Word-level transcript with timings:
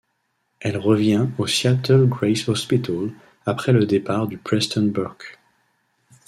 Elle 0.61 0.77
revient 0.77 1.27
au 1.37 1.45
Seattle 1.45 2.07
Grace 2.07 2.49
Hospital 2.49 3.11
après 3.45 3.71
le 3.71 3.85
départ 3.85 4.25
du 4.25 4.39
Preston 4.39 4.87
Burke. 4.87 5.37